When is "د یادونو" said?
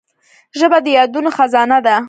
0.85-1.29